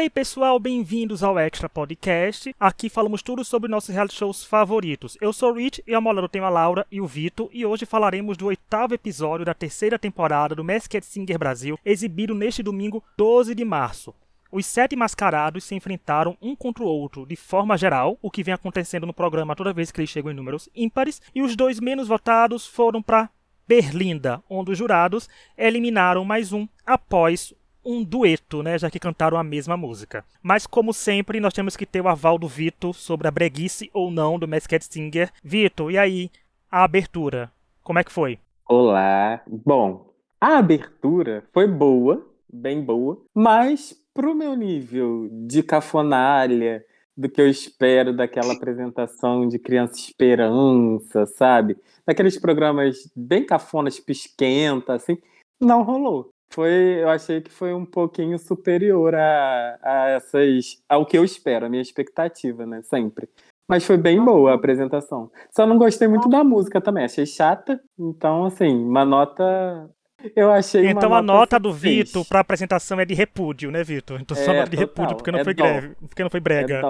[0.00, 2.56] Hey pessoal, bem-vindos ao Extra Podcast.
[2.58, 5.18] Aqui falamos tudo sobre nossos reality shows favoritos.
[5.20, 7.66] Eu sou o Rich e ao meu lado tenho a Laura e o Vitor e
[7.66, 13.04] hoje falaremos do oitavo episódio da terceira temporada do Masked Singer Brasil, exibido neste domingo
[13.14, 14.14] 12 de março.
[14.50, 18.54] Os sete mascarados se enfrentaram um contra o outro de forma geral, o que vem
[18.54, 22.08] acontecendo no programa toda vez que eles chegam em números ímpares, e os dois menos
[22.08, 23.28] votados foram para
[23.68, 25.28] Berlinda, onde os jurados
[25.58, 27.54] eliminaram mais um após
[27.84, 30.24] um dueto, né, já que cantaram a mesma música.
[30.42, 34.10] Mas como sempre, nós temos que ter o aval do Vitor sobre a breguice ou
[34.10, 35.30] não do Masked Singer.
[35.42, 36.30] Vitor, e aí,
[36.70, 37.50] a abertura,
[37.82, 38.38] como é que foi?
[38.68, 39.42] Olá.
[39.46, 46.84] Bom, a abertura foi boa, bem boa, mas pro meu nível de cafonalha,
[47.16, 51.76] do que eu espero daquela apresentação de Criança Esperança, sabe?
[52.06, 55.18] Daqueles programas bem cafonas, pisquenta, assim,
[55.60, 61.16] não rolou foi, eu achei que foi um pouquinho superior a, a essas, ao que
[61.16, 63.28] eu espero, a minha expectativa, né, sempre.
[63.68, 65.30] Mas foi bem boa a apresentação.
[65.54, 67.80] Só não gostei muito da música também, achei chata.
[67.96, 69.88] Então, assim, uma nota
[70.36, 74.20] eu achei Então a nota do Vitor para apresentação é de repúdio, né, Vitor?
[74.20, 75.64] Então só é, nota de repúdio, porque não é foi dó.
[75.64, 76.82] greve, porque não foi brega.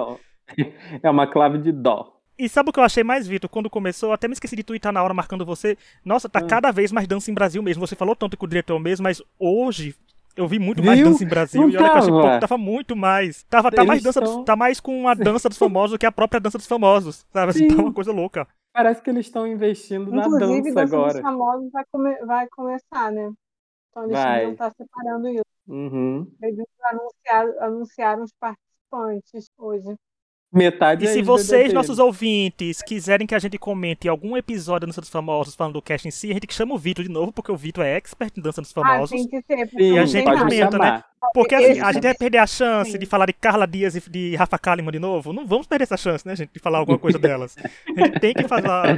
[0.57, 2.20] É, é uma clave de dó.
[2.41, 3.47] E sabe o que eu achei mais, Vitor?
[3.47, 5.77] Quando começou, até me esqueci de twittar na hora marcando você.
[6.03, 6.47] Nossa, tá hum.
[6.47, 7.85] cada vez mais dança em Brasil mesmo.
[7.85, 9.95] Você falou tanto com o diretor mesmo, mas hoje
[10.35, 10.87] eu vi muito Viu?
[10.87, 11.61] mais dança em Brasil.
[11.61, 11.91] Não e olha tava.
[11.91, 13.43] que eu achei pouco, tava muito mais.
[13.43, 16.11] Tava, tá, mais dança dos, tá mais com a dança dos famosos do que a
[16.11, 17.27] própria dança dos famosos.
[17.31, 17.51] Sabe?
[17.51, 18.47] Assim, tá uma coisa louca.
[18.73, 21.13] Parece que eles estão investindo Inclusive, na dança, dança agora.
[21.13, 23.31] Dos famosos vai, come vai começar, né?
[23.91, 24.45] Então eles vai.
[24.47, 25.43] não tá separando isso.
[25.67, 26.27] Uhum.
[26.41, 29.95] Eles anunciaram, anunciaram os participantes hoje.
[30.53, 34.99] Metade E se vocês, nossos ouvintes, quiserem que a gente comente algum episódio da Dança
[34.99, 37.51] dos Famosos falando do cast em si, a gente chama o Vitor de novo, porque
[37.51, 39.11] o Vitor é expert em Dança dos ah, Famosos.
[39.11, 39.81] Ah, tem que ser.
[39.81, 41.03] E a gente comenta, né?
[41.33, 44.35] Porque assim, a gente vai perder a chance de falar de Carla Dias e de
[44.35, 45.31] Rafa Kalimann de novo.
[45.31, 47.55] Não vamos perder essa chance, né, gente, de falar alguma coisa delas.
[47.95, 48.97] A gente tem que falar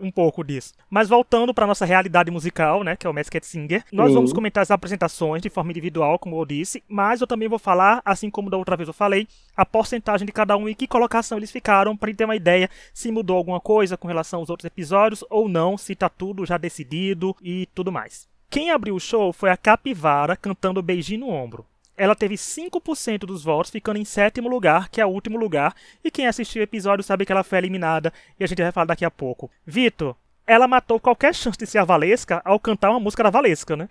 [0.00, 0.72] um pouco disso.
[0.88, 4.14] Mas voltando para nossa realidade musical, né, que é o Masked Singer, nós Sim.
[4.14, 8.00] vamos comentar as apresentações de forma individual, como eu disse, mas eu também vou falar,
[8.04, 9.26] assim como da outra vez eu falei,
[9.56, 13.10] a porcentagem de cada um e que colocação eles ficaram para ter uma ideia se
[13.10, 17.36] mudou alguma coisa com relação aos outros episódios ou não, se tá tudo já decidido
[17.42, 18.32] e tudo mais.
[18.54, 21.66] Quem abriu o show foi a Capivara cantando Beijinho no Ombro.
[21.96, 25.74] Ela teve 5% dos votos, ficando em sétimo lugar, que é o último lugar.
[26.04, 28.84] E quem assistiu o episódio sabe que ela foi eliminada, e a gente vai falar
[28.84, 29.50] daqui a pouco.
[29.66, 30.14] Vitor,
[30.46, 33.88] ela matou qualquer chance de ser a Valesca ao cantar uma música da Valesca, né?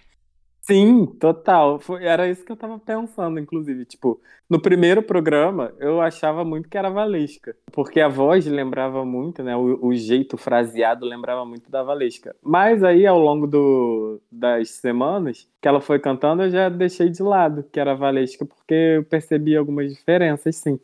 [0.66, 1.78] Sim, total.
[1.79, 3.84] Foi, era isso que eu tava pensando, inclusive.
[3.85, 7.53] Tipo, no primeiro programa, eu achava muito que era Valesca.
[7.74, 9.57] Porque a voz lembrava muito, né?
[9.57, 12.34] O, o jeito fraseado lembrava muito da Valesca.
[12.41, 17.22] Mas aí, ao longo do, das semanas que ela foi cantando, eu já deixei de
[17.22, 20.80] lado que era Valesca, porque eu percebi algumas diferenças, sim.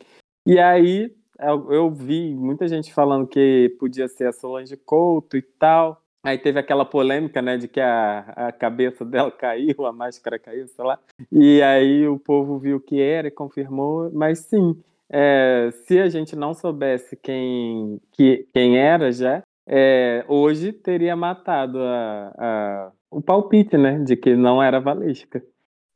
[0.46, 5.42] E aí, eu, eu vi muita gente falando que podia ser a Solange Couto e
[5.42, 6.02] tal.
[6.22, 10.66] Aí teve aquela polêmica, né, de que a, a cabeça dela caiu, a máscara caiu,
[10.68, 10.98] sei lá.
[11.32, 14.10] E aí o povo viu que era e confirmou.
[14.12, 20.72] Mas sim, é, se a gente não soubesse quem, que, quem era já, é, hoje
[20.72, 25.42] teria matado a, a, o palpite, né, de que não era Valesca.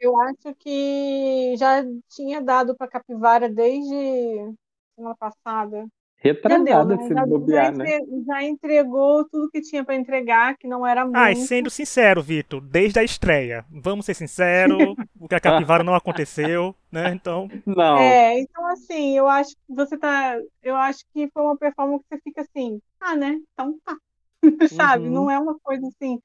[0.01, 4.55] Eu acho que já tinha dado para Capivara desde
[4.95, 5.87] semana passada
[6.25, 7.99] retrasada se já, bobear, já, né?
[8.27, 11.17] Já entregou tudo que tinha para entregar, que não era muito.
[11.17, 14.79] Ah, e sendo sincero, Vitor, desde a estreia, vamos ser sinceros,
[15.21, 17.13] o que a capivara não aconteceu, né?
[17.13, 17.49] Então.
[17.67, 17.99] Não.
[17.99, 20.39] É, então assim, eu acho que você tá.
[20.63, 23.39] Eu acho que foi uma performance que você fica assim, ah, né?
[23.53, 23.97] Então tá.
[24.71, 25.05] Sabe?
[25.05, 25.13] Uhum.
[25.13, 26.19] Não é uma coisa assim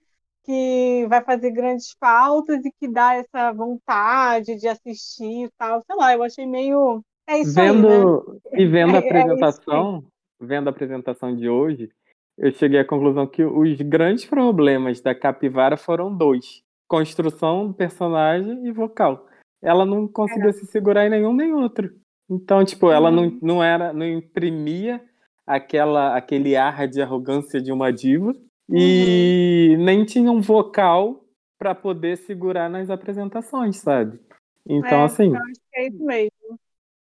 [0.45, 5.83] que vai fazer grandes faltas e que dá essa vontade de assistir e tal.
[5.85, 8.63] Sei lá, eu achei meio é isso vendo, aí, né?
[8.63, 10.03] E vendo a é, é apresentação,
[10.41, 11.90] é vendo a apresentação de hoje,
[12.38, 18.72] eu cheguei à conclusão que os grandes problemas da Capivara foram dois: construção personagem e
[18.72, 19.28] vocal.
[19.62, 20.53] Ela não conseguia é.
[20.53, 21.91] se segurar em nenhum nem outro.
[22.28, 23.39] Então, tipo, ela não, uhum.
[23.42, 25.01] não era, não imprimia
[25.45, 28.31] aquela, aquele ar de arrogância de uma diva
[28.69, 29.83] e uhum.
[29.83, 31.25] nem tinha um vocal
[31.57, 34.19] para poder segurar nas apresentações, sabe?
[34.65, 35.36] Então, é, assim.
[35.36, 36.59] Eu acho que é isso mesmo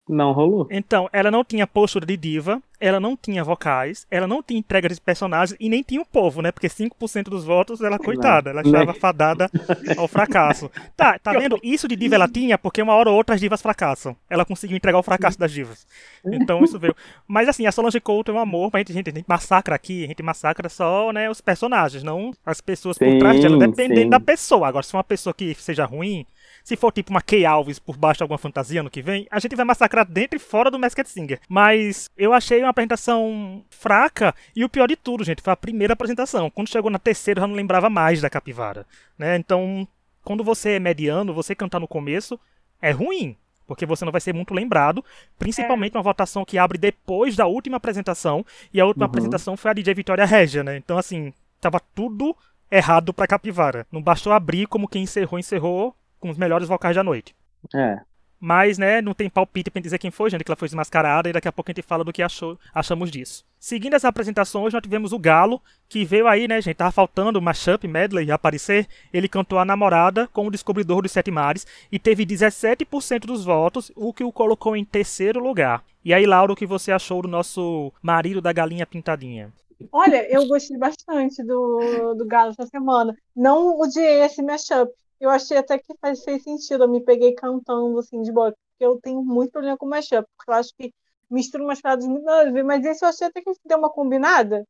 [0.09, 0.67] não rolou.
[0.71, 4.89] Então, ela não tinha postura de diva, ela não tinha vocais, ela não tinha entrega
[4.89, 6.53] de personagens e nem tinha o povo, né?
[6.53, 9.51] Porque 5% dos votos, ela, coitada, ela estava fadada
[9.97, 10.71] ao fracasso.
[10.97, 11.59] Tá, tá vendo?
[11.63, 14.17] Isso de diva ela tinha porque uma hora ou outra as divas fracassam.
[14.29, 15.87] Ela conseguiu entregar o fracasso das divas.
[16.25, 16.95] Então isso veio.
[17.27, 20.05] Mas assim, a Solange Couto é um amor, mas a gente, a gente massacra aqui,
[20.05, 24.03] a gente massacra só né, os personagens, não as pessoas sim, por trás dela, dependendo
[24.03, 24.11] sim.
[24.11, 24.69] da pessoa.
[24.69, 26.27] Agora, se uma pessoa que seja ruim,
[26.69, 29.39] se for tipo uma Kay Alves por baixo de alguma fantasia no que vem, a
[29.39, 31.41] gente vai massacrar dentro e fora do Masked Singer.
[31.49, 35.95] Mas eu achei uma apresentação fraca e o pior de tudo, gente, foi a primeira
[35.95, 36.51] apresentação.
[36.51, 38.87] Quando chegou na terceira, eu já não lembrava mais da capivara,
[39.19, 39.37] né?
[39.37, 39.87] Então,
[40.25, 42.39] quando você é mediano, você cantar no começo
[42.81, 43.37] é ruim,
[43.67, 45.05] porque você não vai ser muito lembrado,
[45.39, 45.99] principalmente é.
[45.99, 49.11] uma votação que abre depois da última apresentação, e a última uhum.
[49.11, 50.77] apresentação foi a DJ Vitória Regia, né?
[50.77, 52.37] Então, assim, tava tudo
[52.71, 53.87] errado pra Capivara.
[53.91, 57.35] Não bastou abrir como quem encerrou, encerrou com os melhores vocais da noite.
[57.75, 58.01] É.
[58.41, 61.33] Mas, né, não tem palpite pra dizer quem foi, gente, que ela foi desmascarada, e
[61.33, 63.45] daqui a pouco a gente fala do que achou, achamos disso.
[63.59, 67.43] Seguindo as apresentações, nós tivemos o Galo, que veio aí, né, gente, tava faltando o
[67.43, 68.87] mashup, medley aparecer.
[69.13, 73.91] Ele cantou a namorada com o descobridor dos sete mares e teve 17% dos votos,
[73.97, 75.83] o que o colocou em terceiro lugar.
[76.05, 79.53] E aí, Lauro, o que você achou do nosso marido da galinha pintadinha?
[79.93, 83.17] Olha, eu gostei bastante do, do Galo essa semana.
[83.35, 86.85] Não odiei esse mashup, eu achei até que faz, fez sentido.
[86.85, 90.51] Eu me peguei cantando assim de boa, porque eu tenho muito problema com mashup, porque
[90.51, 90.93] eu acho que
[91.31, 94.65] mistura umas paradas muito ver, mas esse eu achei até que deu uma combinada.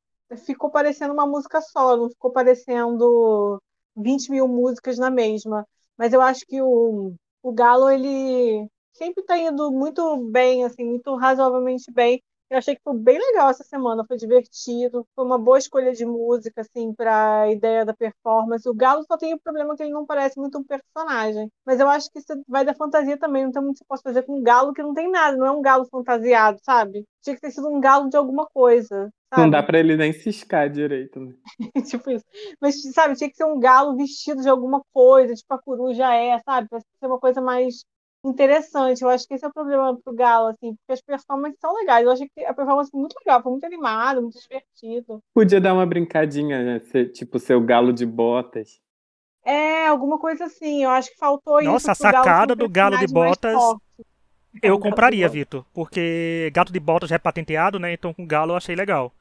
[0.44, 3.60] Ficou parecendo uma música só, não ficou parecendo
[3.96, 5.66] 20 mil músicas na mesma.
[5.96, 11.14] Mas eu acho que o, o Galo, ele sempre está indo muito bem, assim, muito
[11.16, 12.22] razoavelmente bem.
[12.50, 16.06] Eu achei que foi bem legal essa semana, foi divertido, foi uma boa escolha de
[16.06, 18.66] música, assim, para a ideia da performance.
[18.68, 21.88] O Galo só tem o problema que ele não parece muito um personagem, mas eu
[21.88, 24.38] acho que isso vai da fantasia também, não tem muito que você possa fazer com
[24.38, 27.04] um galo que não tem nada, não é um galo fantasiado, sabe?
[27.22, 29.10] Tinha que ter sido um galo de alguma coisa.
[29.28, 29.42] Sabe?
[29.42, 31.34] Não dá para ele nem ciscar direito, né?
[31.84, 32.24] tipo isso.
[32.58, 36.38] Mas, sabe, tinha que ser um galo vestido de alguma coisa, tipo a coruja é,
[36.38, 36.66] sabe?
[36.68, 37.84] Pra ser uma coisa mais
[38.24, 39.02] interessante.
[39.02, 42.04] Eu acho que esse é o problema pro Galo, assim, porque as performances são legais.
[42.04, 45.22] Eu acho que a performance foi muito legal, foi muito animado, muito divertido.
[45.34, 46.80] Podia dar uma brincadinha, né?
[46.80, 48.80] Ser, tipo, ser o Galo de botas.
[49.44, 50.84] É, alguma coisa assim.
[50.84, 52.04] Eu acho que faltou Nossa, isso.
[52.04, 53.56] Nossa, a sacada do Galo de Botas.
[54.62, 57.92] Eu compraria, Vitor, porque gato de botas já é patenteado, né?
[57.92, 59.12] Então com galo eu achei legal.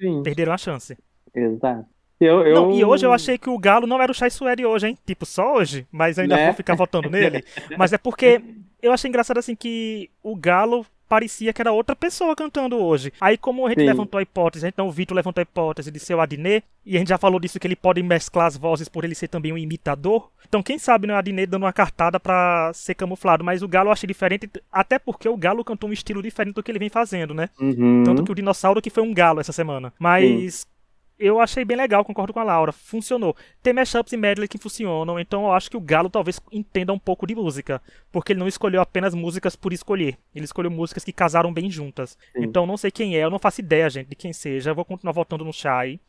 [0.00, 0.22] Sim.
[0.22, 0.96] Perderam a chance.
[1.34, 1.86] Exato.
[2.20, 2.54] Eu, eu...
[2.54, 4.98] Não, e hoje eu achei que o Galo não era o Chai Suede hoje, hein?
[5.06, 6.46] Tipo, só hoje, mas ainda né?
[6.46, 7.42] vou ficar votando nele.
[7.78, 8.42] Mas é porque
[8.82, 13.12] eu achei engraçado assim que o Galo parecia que era outra pessoa cantando hoje.
[13.20, 13.86] Aí, como a gente Sim.
[13.86, 16.98] levantou a hipótese, então o Vitor levantou a hipótese de ser o Adnet, e a
[17.00, 19.58] gente já falou disso que ele pode mesclar as vozes por ele ser também um
[19.58, 20.30] imitador.
[20.48, 23.66] Então, quem sabe não é o Adnet dando uma cartada pra ser camuflado, mas o
[23.66, 26.78] Galo eu achei diferente, até porque o Galo cantou um estilo diferente do que ele
[26.78, 27.50] vem fazendo, né?
[27.60, 28.04] Uhum.
[28.04, 29.92] Tanto que o Dinossauro que foi um Galo essa semana.
[29.98, 30.60] Mas.
[30.60, 30.79] Sim
[31.20, 32.72] eu achei bem legal, concordo com a Laura.
[32.72, 33.36] Funcionou.
[33.62, 36.98] Tem mashups e medley que funcionam, então eu acho que o Galo talvez entenda um
[36.98, 37.80] pouco de música.
[38.10, 40.16] Porque ele não escolheu apenas músicas por escolher.
[40.34, 42.16] Ele escolheu músicas que casaram bem juntas.
[42.32, 42.44] Sim.
[42.44, 44.70] Então não sei quem é, eu não faço ideia, gente, de quem seja.
[44.70, 46.00] Eu vou continuar votando no Shai.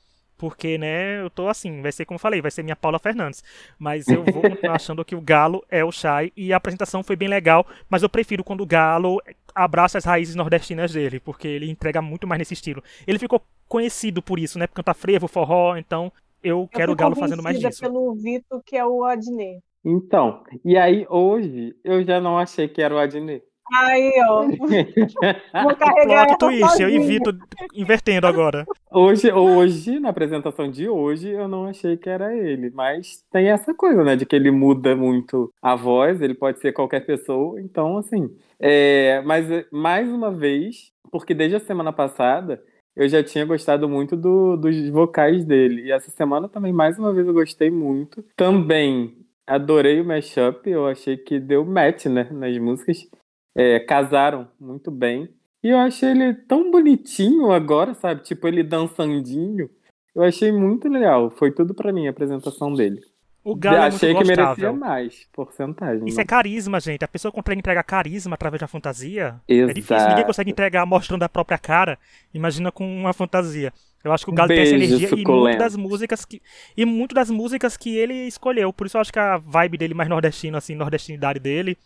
[0.41, 3.43] Porque, né, eu tô assim, vai ser como eu falei, vai ser minha Paula Fernandes.
[3.77, 4.41] Mas eu vou
[4.73, 6.33] achando que o Galo é o Shai.
[6.35, 9.21] E a apresentação foi bem legal, mas eu prefiro quando o Galo
[9.53, 12.83] abraça as raízes nordestinas dele, porque ele entrega muito mais nesse estilo.
[13.05, 14.65] Ele ficou conhecido por isso, né?
[14.65, 16.11] Por cantar frevo, forró, então
[16.43, 17.79] eu, eu quero o Galo fazendo mais disso.
[17.79, 19.61] pelo Vitor, que é o Adnet.
[19.85, 23.43] Então, e aí hoje eu já não achei que era o Adnet.
[23.71, 24.43] Aí, ó.
[25.63, 27.37] Vou carregar Plot twist, eu Vitor
[27.73, 28.65] invertendo agora.
[28.91, 32.69] Hoje, hoje, na apresentação de hoje, eu não achei que era ele.
[32.71, 34.17] Mas tem essa coisa, né?
[34.17, 37.61] De que ele muda muito a voz, ele pode ser qualquer pessoa.
[37.61, 38.29] Então, assim.
[38.59, 42.61] É, mas, mais uma vez, porque desde a semana passada,
[42.93, 45.83] eu já tinha gostado muito do, dos vocais dele.
[45.83, 48.23] E essa semana também, mais uma vez, eu gostei muito.
[48.35, 49.15] Também
[49.47, 53.09] adorei o mashup, eu achei que deu match, né, nas músicas
[53.55, 55.29] é, casaram muito bem.
[55.63, 58.23] E eu achei ele tão bonitinho agora, sabe?
[58.23, 59.69] Tipo, ele dançandinho.
[60.15, 61.29] Eu achei muito legal.
[61.29, 63.01] Foi tudo para mim a apresentação dele.
[63.43, 66.05] O Galo é Achei que merecia mais porcentagem.
[66.05, 66.21] Isso não.
[66.21, 67.03] é carisma, gente.
[67.03, 69.39] A pessoa consegue entregar carisma através da fantasia.
[69.47, 69.71] Exato.
[69.71, 70.07] É difícil.
[70.09, 71.97] Ninguém consegue entregar mostrando a própria cara.
[72.33, 73.73] Imagina com uma fantasia.
[74.03, 75.31] Eu acho que o Galo Beijo, tem essa energia suculento.
[75.31, 76.41] e muito das músicas que
[76.75, 78.71] e muito das músicas que ele escolheu.
[78.73, 81.77] Por isso eu acho que a vibe dele mais nordestino assim, nordestinidade dele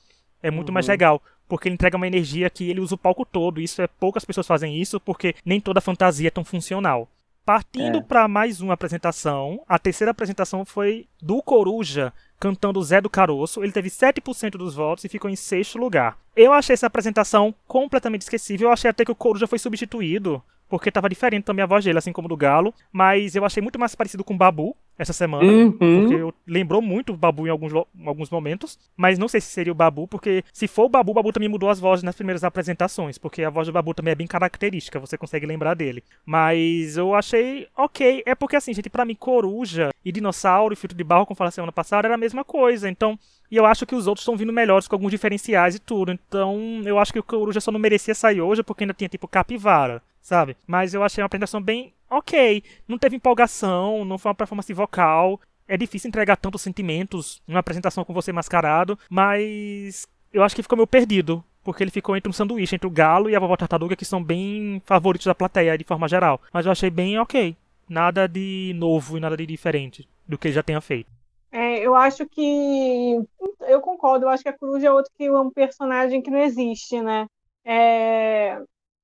[0.42, 0.74] é muito uhum.
[0.74, 3.62] mais legal porque ele entrega uma energia que ele usa o palco todo.
[3.62, 7.08] Isso é poucas pessoas fazem isso porque nem toda fantasia é tão funcional.
[7.46, 8.02] Partindo É.
[8.02, 13.64] pra mais uma apresentação, a terceira apresentação foi do Coruja cantando Zé do Caroço.
[13.64, 16.18] Ele teve 7% dos votos e ficou em sexto lugar.
[16.36, 18.70] Eu achei essa apresentação completamente esquecível.
[18.70, 21.98] Eu achei até que o Coruja foi substituído, porque tava diferente também a voz dele,
[21.98, 22.74] assim como do Galo.
[22.92, 25.44] Mas eu achei muito mais parecido com o Babu essa semana.
[25.44, 25.72] Uhum.
[25.72, 29.48] Porque eu, lembrou muito o Babu em alguns, em alguns momentos, mas não sei se
[29.48, 32.16] seria o Babu, porque se for o Babu, o Babu também mudou as vozes nas
[32.16, 36.04] primeiras apresentações, porque a voz do Babu também é bem característica, você consegue lembrar dele.
[36.26, 40.98] Mas eu achei ok, é porque assim, gente, pra mim, Coruja e Dinossauro e Filtro
[40.98, 43.18] de Barro, como falei semana passada, era a mesma coisa, então...
[43.50, 46.12] E eu acho que os outros estão vindo melhores com alguns diferenciais e tudo.
[46.12, 49.28] Então, eu acho que o Coruja só não merecia sair hoje porque ainda tinha tipo
[49.28, 50.58] capivara, sabe?
[50.66, 52.64] Mas eu achei uma apresentação bem ok.
[52.88, 55.40] Não teve empolgação, não foi uma performance vocal.
[55.68, 60.78] É difícil entregar tantos sentimentos numa apresentação com você mascarado, mas eu acho que ficou
[60.78, 61.44] meio perdido.
[61.64, 64.24] Porque ele ficou entre um sanduíche, entre o Galo e a Vovó Tartaruga, que são
[64.24, 66.40] bem favoritos da plateia de forma geral.
[66.54, 67.58] Mas eu achei bem ok.
[67.90, 71.10] Nada de novo e nada de diferente do que ele já tenha feito.
[71.58, 73.16] É, eu acho que.
[73.62, 76.40] Eu concordo, eu acho que a Coruja é outro que é um personagem que não
[76.40, 77.28] existe, né?
[77.64, 78.60] É,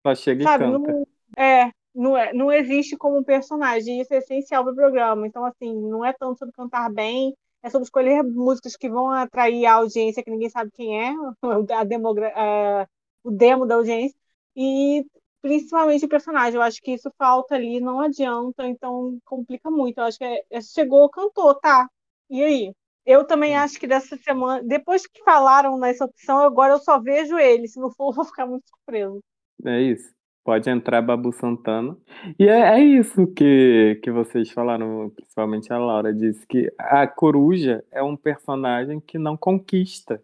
[0.06, 0.96] Só chega sabe, e canta.
[0.98, 1.06] não,
[1.38, 5.28] é, não, é, não existe como um personagem, isso é essencial para o programa.
[5.28, 9.66] Então, assim, não é tanto sobre cantar bem, é sobre escolher músicas que vão atrair
[9.66, 11.14] a audiência que ninguém sabe quem é,
[11.76, 12.88] a demogra a-
[13.24, 14.18] o demo da audiência,
[14.56, 15.06] e
[15.42, 16.56] principalmente o personagem.
[16.56, 20.00] Eu acho que isso falta ali, não adianta, então complica muito.
[20.00, 21.88] Eu acho que é, é- chegou, cantou, tá?
[22.32, 22.74] E aí?
[23.06, 27.38] Eu também acho que dessa semana, depois que falaram nessa opção, agora eu só vejo
[27.38, 27.68] ele.
[27.68, 29.20] Se não for, eu vou ficar muito surpreso.
[29.66, 30.14] É isso.
[30.44, 31.98] Pode entrar Babu Santana.
[32.40, 37.84] E é, é isso que, que vocês falaram, principalmente a Laura disse, que a coruja
[37.92, 40.24] é um personagem que não conquista.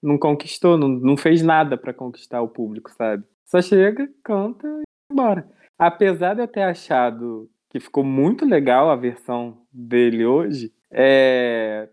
[0.00, 3.24] Não conquistou, não, não fez nada para conquistar o público, sabe?
[3.44, 5.50] Só chega, canta e vai embora.
[5.76, 11.88] Apesar de eu ter achado que ficou muito legal a versão dele hoje, é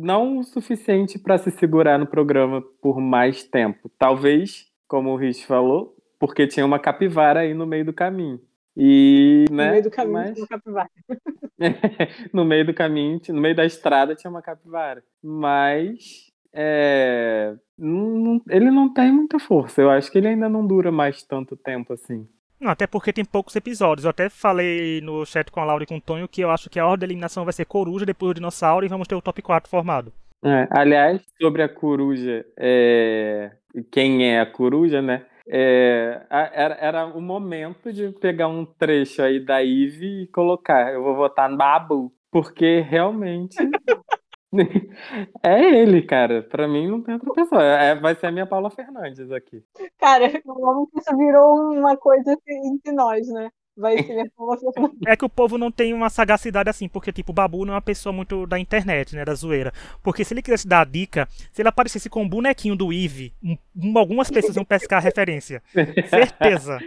[0.00, 3.90] não o suficiente para se segurar no programa por mais tempo.
[3.98, 8.40] Talvez, como o Rich falou, porque tinha uma capivara aí no meio do caminho.
[8.76, 9.64] E, né?
[9.64, 10.90] no meio do caminho mas- tinha um capivara.
[12.32, 15.02] no meio do caminho, no meio da estrada tinha uma capivara.
[15.20, 19.82] Mas é, não- ele não tem muita força.
[19.82, 22.28] Eu acho que ele ainda não dura mais tanto tempo assim.
[22.60, 24.04] Não, até porque tem poucos episódios.
[24.04, 26.68] Eu até falei no chat com a Laura e com o Tonho que eu acho
[26.68, 29.22] que a ordem de eliminação vai ser Coruja, depois o Dinossauro e vamos ter o
[29.22, 30.12] top 4 formado.
[30.44, 33.50] É, aliás, sobre a coruja, é,
[33.90, 35.26] quem é a coruja, né?
[35.48, 40.92] É, era, era o momento de pegar um trecho aí da Eve e colocar.
[40.92, 43.56] Eu vou votar no Babu, porque realmente
[45.42, 46.42] é ele, cara.
[46.42, 47.62] Pra mim não tem outra pessoa.
[47.62, 49.62] É, vai ser a minha Paula Fernandes aqui.
[49.98, 53.50] Cara, amo que isso virou uma coisa assim entre nós, né?
[53.76, 54.66] Vai ser você.
[55.06, 57.76] É que o povo não tem uma sagacidade assim, porque, tipo, o Babu não é
[57.76, 59.72] uma pessoa muito da internet, né, da zoeira.
[60.02, 63.32] Porque se ele quisesse dar a dica, se ele aparecesse com um bonequinho do Eve,
[63.40, 65.62] um- um- algumas pessoas iam pescar a referência.
[66.08, 66.80] Certeza.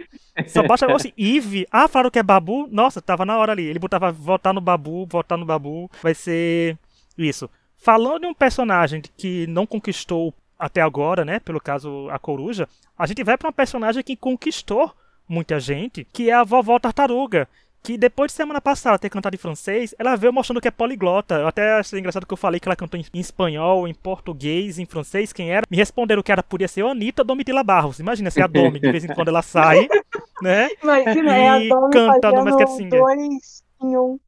[0.46, 2.68] Só basta falar assim, Eve, ah, falaram que é Babu?
[2.70, 3.64] Nossa, tava na hora ali.
[3.64, 6.76] Ele botava votar no Babu, votar no Babu, vai ser
[7.18, 7.48] isso.
[7.76, 13.06] Falando de um personagem que não conquistou até agora, né, pelo caso a Coruja, a
[13.06, 14.92] gente vai pra uma personagem que conquistou
[15.28, 17.48] muita gente, que é a vovó Tartaruga.
[17.84, 21.34] Que depois de semana passada ter cantado em francês, ela veio mostrando que é poliglota.
[21.34, 24.78] Eu até achei engraçado que eu falei que ela cantou em em espanhol, em português,
[24.78, 25.66] em francês, quem era.
[25.68, 27.98] Me responderam que era, podia ser a Anitta Domitila Barros.
[27.98, 29.88] Imagina se a Domi, de vez em quando ela sai,
[30.40, 30.68] né?
[30.80, 33.00] Imagina, é a E Domi cantando no Masked fazendo Singer.
[33.00, 34.20] dois em um.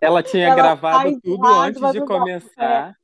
[0.00, 2.96] Ela tinha Ela gravado tudo antes de dá, começar.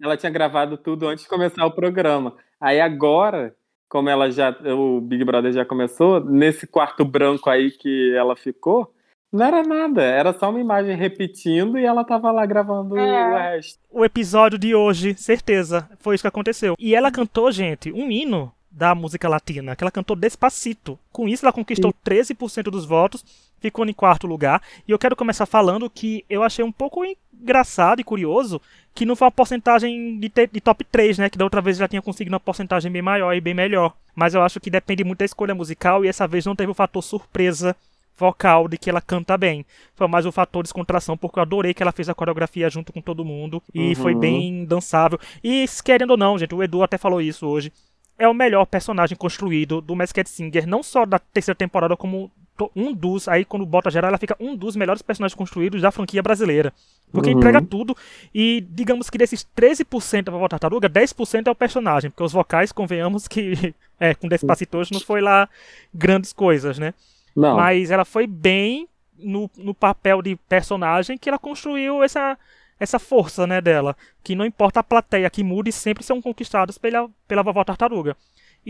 [0.00, 2.36] Ela tinha gravado tudo antes de começar o programa.
[2.60, 3.54] Aí agora,
[3.88, 8.92] como ela já, o Big Brother já começou, nesse quarto branco aí que ela ficou,
[9.32, 13.26] não era nada, era só uma imagem repetindo e ela tava lá gravando É.
[13.30, 13.78] o resto.
[13.90, 15.88] o episódio de hoje, certeza.
[15.98, 16.74] Foi isso que aconteceu.
[16.78, 20.98] E ela cantou, gente, um hino da música latina, que ela cantou Despacito.
[21.12, 23.24] Com isso, ela conquistou 13% dos votos,
[23.60, 24.62] ficou em quarto lugar.
[24.86, 27.02] E eu quero começar falando que eu achei um pouco
[27.40, 28.60] engraçado e curioso
[28.94, 31.30] que não foi uma porcentagem de, de top 3, né?
[31.30, 33.94] Que da outra vez já tinha conseguido uma porcentagem bem maior e bem melhor.
[34.14, 36.74] Mas eu acho que depende muito da escolha musical e essa vez não teve o
[36.74, 37.76] fator surpresa
[38.16, 39.64] vocal de que ela canta bem.
[39.94, 43.00] Foi mais o fator descontração, porque eu adorei que ela fez a coreografia junto com
[43.00, 43.94] todo mundo e Uhum.
[43.94, 45.20] foi bem dançável.
[45.44, 47.72] E querendo ou não, gente, o Edu até falou isso hoje.
[48.18, 52.28] É o melhor personagem construído do Masked Singer, não só da terceira temporada, como
[52.74, 56.22] um dos, aí quando bota geral, ela fica um dos melhores personagens construídos da franquia
[56.22, 56.72] brasileira.
[57.12, 57.38] Porque Uhum.
[57.38, 57.96] entrega tudo
[58.34, 62.72] e digamos que desses 13% da Vovó Tartaruga, 10% é o personagem, porque os vocais,
[62.72, 65.48] convenhamos que é, com Despacito hoje não foi lá
[65.94, 66.92] grandes coisas, né?
[67.34, 68.88] Não, Mas ela foi bem
[69.18, 72.36] no, no papel de personagem que ela construiu essa,
[72.78, 73.96] essa força né, dela.
[74.22, 78.16] Que não importa a plateia que mude, sempre são conquistados pela, pela vovó tartaruga.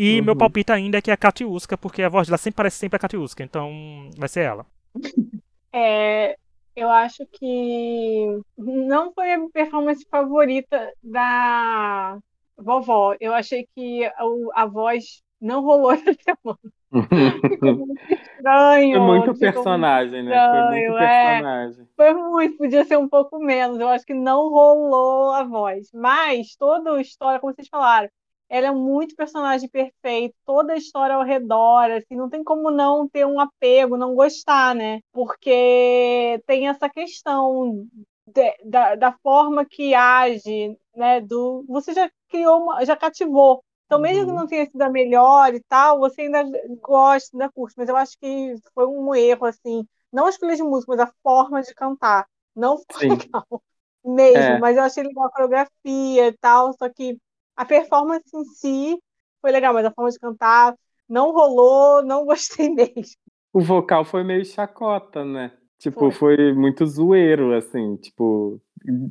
[0.00, 0.26] E uhum.
[0.26, 2.94] meu palpite ainda é que é a Katiuska, porque a voz dela sempre parece sempre
[2.94, 4.64] a Katiuska, então vai ser ela.
[5.70, 6.34] É,
[6.74, 12.18] eu acho que não foi a performance favorita da
[12.56, 13.14] vovó.
[13.20, 14.14] Eu achei que a,
[14.54, 16.58] a voz não rolou essa semana.
[17.50, 18.96] Ficou muito estranho.
[18.96, 20.32] Foi muito personagem, né?
[20.32, 21.32] Foi muito é.
[21.32, 21.82] personagem.
[21.82, 23.78] É, foi muito, podia ser um pouco menos.
[23.78, 25.90] Eu acho que não rolou a voz.
[25.92, 28.08] Mas toda a história, como vocês falaram,
[28.48, 33.08] ela é muito personagem perfeito, toda a história ao redor, assim, não tem como não
[33.08, 35.00] ter um apego, não gostar, né?
[35.12, 37.86] Porque tem essa questão
[38.26, 41.20] de, da, da forma que age, né?
[41.20, 43.62] Do, você já criou, uma, já cativou.
[43.86, 44.36] Então, mesmo que uhum.
[44.36, 46.44] não tenha sido a melhor e tal, você ainda
[46.80, 47.74] gosta, ainda curte.
[47.76, 51.12] Mas eu acho que foi um erro, assim, não a escolha de música, mas a
[51.22, 52.26] forma de cantar.
[52.54, 53.16] Não foi Sim.
[53.16, 53.46] legal
[54.04, 54.58] mesmo, é.
[54.58, 57.18] mas eu achei legal a coreografia e tal, só que
[57.58, 58.98] a performance em si
[59.42, 60.76] foi legal, mas a forma de cantar
[61.08, 63.16] não rolou, não gostei mesmo.
[63.52, 65.52] O vocal foi meio chacota, né?
[65.78, 68.60] Tipo, foi, foi muito zoeiro, assim, tipo.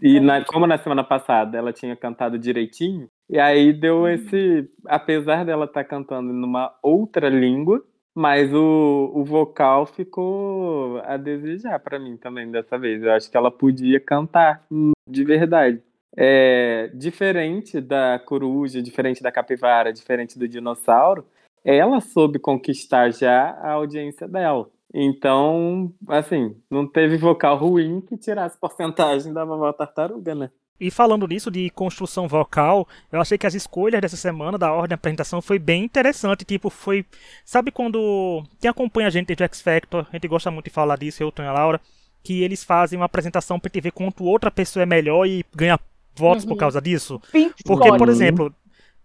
[0.02, 4.08] E na, como na semana passada ela tinha cantado direitinho, e aí deu uhum.
[4.08, 4.70] esse.
[4.86, 11.80] Apesar dela estar tá cantando numa outra língua, mas o, o vocal ficou a desejar
[11.80, 13.02] para mim também dessa vez.
[13.02, 14.66] Eu acho que ela podia cantar
[15.10, 15.82] de verdade.
[16.16, 21.26] É, diferente da coruja, diferente da capivara, diferente do dinossauro,
[21.64, 24.70] ela soube conquistar já a audiência dela.
[24.94, 30.50] Então, assim, não teve vocal ruim que tirasse porcentagem da vovó tartaruga, né?
[30.80, 34.90] E falando nisso de construção vocal, eu achei que as escolhas dessa semana da ordem
[34.90, 36.46] de apresentação foi bem interessante.
[36.46, 37.06] Tipo, foi.
[37.44, 38.44] Sabe quando.
[38.62, 41.32] Quem acompanha a gente do X Factor, a gente gosta muito de falar disso, eu,
[41.32, 41.82] Tonho e a Laura,
[42.24, 45.80] que eles fazem uma apresentação pra gente ver quanto outra pessoa é melhor e ganha
[46.18, 46.50] votos uhum.
[46.50, 47.22] por causa disso.
[47.32, 48.54] Pink Porque, por exemplo,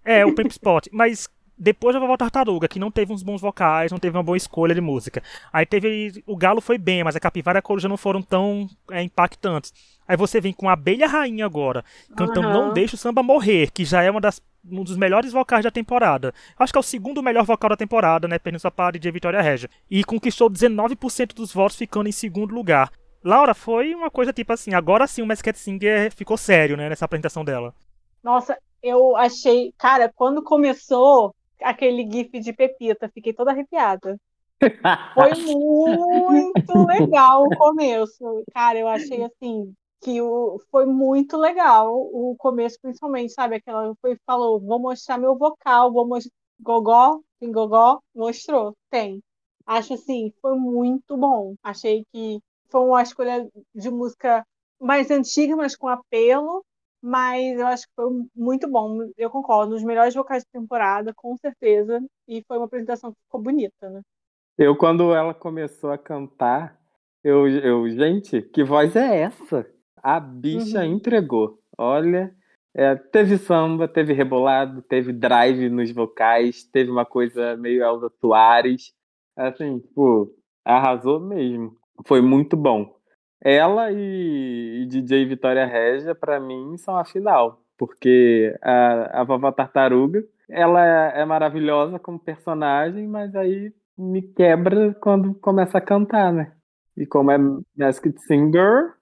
[0.04, 3.92] é o Pimp Spot, mas depois da Vovó Tartaruga, que não teve uns bons vocais,
[3.92, 5.23] não teve uma boa escolha de música.
[5.52, 6.23] Aí teve.
[6.26, 9.73] O Galo foi bem, mas a Capivara e a Coruja não foram tão é, impactantes.
[10.07, 11.85] Aí você vem com a Abelha Rainha agora,
[12.16, 12.52] cantando uhum.
[12.52, 15.71] Não Deixa o Samba Morrer, que já é uma das, um dos melhores vocais da
[15.71, 16.35] temporada.
[16.59, 18.38] Acho que é o segundo melhor vocal da temporada, né?
[18.38, 19.71] Perdendo sua de Vitória Regia.
[19.88, 22.90] E conquistou 19% dos votos, ficando em segundo lugar.
[23.25, 27.05] Laura, foi uma coisa tipo assim, agora sim o Masked Singer ficou sério, né, nessa
[27.05, 27.75] apresentação dela.
[28.23, 34.19] Nossa, eu achei, cara, quando começou aquele gif de Pepita, fiquei toda arrepiada.
[35.14, 38.44] Foi muito legal o começo.
[38.53, 43.57] Cara, eu achei assim que o, foi muito legal o começo, principalmente, sabe?
[43.57, 49.23] Aquela foi falou, vou mostrar meu vocal, vou mostrar gogó, tem gogó, mostrou, tem.
[49.66, 51.55] Acho assim, foi muito bom.
[51.62, 52.40] Achei que
[52.73, 54.45] foi uma escolha de música
[54.81, 56.65] mais antiga, mas com apelo.
[57.05, 58.99] Mas eu acho que foi muito bom.
[59.19, 59.75] Eu concordo.
[59.75, 62.01] Os melhores vocais da temporada, com certeza.
[62.29, 64.01] E foi uma apresentação que ficou bonita, né?
[64.57, 66.79] Eu, quando ela começou a cantar,
[67.25, 69.67] eu, eu gente, que voz é essa?
[69.97, 70.93] A bicha uhum.
[70.93, 71.59] entregou.
[71.77, 72.33] Olha,
[72.75, 78.93] é, teve samba, teve rebolado, teve drive nos vocais, teve uma coisa meio Elza Soares.
[79.37, 80.33] Assim, tipo,
[80.65, 82.95] arrasou mesmo foi muito bom.
[83.41, 89.51] Ela e, e DJ Vitória Régia, para mim, são a final, porque a, a Vovó
[89.51, 96.33] Tartaruga, ela é, é maravilhosa como personagem, mas aí me quebra quando começa a cantar,
[96.33, 96.53] né?
[96.97, 97.38] E como é
[97.77, 98.95] Masked Singer,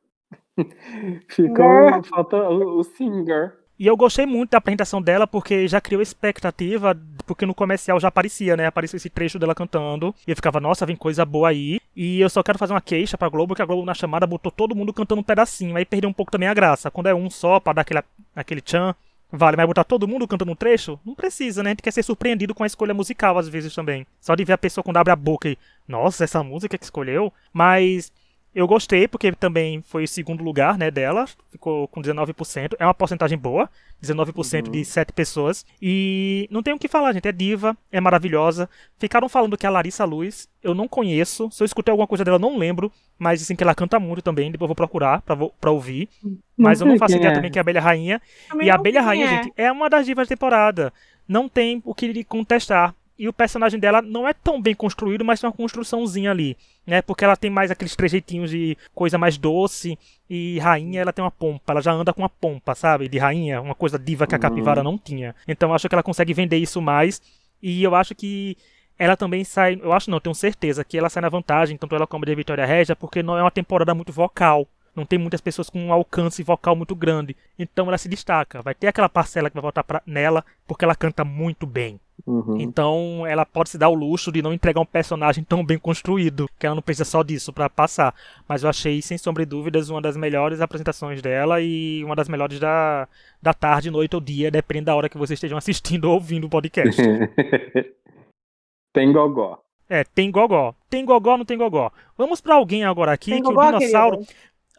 [1.28, 3.59] fica, falta o, o singer.
[3.80, 6.94] E eu gostei muito da apresentação dela porque já criou expectativa,
[7.26, 8.66] porque no comercial já aparecia, né?
[8.66, 10.14] Apareceu esse trecho dela cantando.
[10.28, 11.80] E eu ficava, nossa, vem coisa boa aí.
[11.96, 14.52] E eu só quero fazer uma queixa pra Globo, que a Globo na chamada botou
[14.52, 15.78] todo mundo cantando um pedacinho.
[15.78, 16.90] Aí perdeu um pouco também a graça.
[16.90, 18.02] Quando é um só pra dar aquele,
[18.36, 18.94] aquele tchan,
[19.32, 19.56] vale.
[19.56, 21.00] Mas botar todo mundo cantando um trecho?
[21.02, 21.70] Não precisa, né?
[21.70, 24.06] A gente quer ser surpreendido com a escolha musical às vezes também.
[24.20, 25.56] Só de ver a pessoa quando abre a boca e,
[25.88, 27.32] nossa, essa música que escolheu.
[27.50, 28.12] Mas
[28.54, 32.74] eu gostei, porque também foi o segundo lugar né, dela, ficou com 19%.
[32.78, 33.70] É uma porcentagem boa,
[34.02, 34.72] 19% uhum.
[34.72, 35.64] de 7 pessoas.
[35.80, 37.28] E não tem o que falar, gente.
[37.28, 38.68] É diva, é maravilhosa.
[38.98, 41.48] Ficaram falando que a Larissa Luz, eu não conheço.
[41.52, 42.90] Se eu escutei alguma coisa dela, não lembro.
[43.16, 44.50] Mas assim, que ela canta muito também.
[44.50, 46.08] Depois eu vou procurar pra, pra ouvir.
[46.56, 47.34] Mas eu não faço ideia é.
[47.34, 48.20] também que é a Abelha Rainha.
[48.48, 49.28] Também e a Abelha Rainha, é.
[49.28, 50.92] gente, é uma das divas da temporada.
[51.28, 55.38] Não tem o que contestar e o personagem dela não é tão bem construído, mas
[55.38, 56.56] tem uma construçãozinha ali,
[56.86, 57.02] né?
[57.02, 61.30] Porque ela tem mais aqueles trejeitinhos de coisa mais doce e rainha ela tem uma
[61.30, 63.10] pompa, ela já anda com uma pompa, sabe?
[63.10, 64.92] De rainha, uma coisa diva que a capivara uhum.
[64.92, 65.34] não tinha.
[65.46, 67.20] Então eu acho que ela consegue vender isso mais
[67.62, 68.56] e eu acho que
[68.98, 72.06] ela também sai, eu acho não, tenho certeza que ela sai na vantagem, tanto ela
[72.06, 74.66] como a de Vitória Regia, porque não é uma temporada muito vocal.
[75.00, 77.34] Não tem muitas pessoas com um alcance vocal muito grande.
[77.58, 78.60] Então ela se destaca.
[78.60, 81.98] Vai ter aquela parcela que vai voltar pra, nela, porque ela canta muito bem.
[82.26, 82.60] Uhum.
[82.60, 86.48] Então ela pode se dar o luxo de não entregar um personagem tão bem construído,
[86.58, 88.14] que ela não precisa só disso para passar.
[88.46, 92.28] Mas eu achei, sem sombra de dúvidas, uma das melhores apresentações dela e uma das
[92.28, 93.08] melhores da,
[93.40, 96.50] da tarde, noite ou dia, dependendo da hora que vocês estejam assistindo ou ouvindo o
[96.50, 97.00] podcast.
[98.92, 99.58] tem gogó.
[99.90, 100.72] É, tem gogó.
[100.88, 101.90] Tem gogó, não tem gogó.
[102.16, 104.18] Vamos para alguém agora aqui tem que gogó, o dinossauro.
[104.18, 104.32] Querido.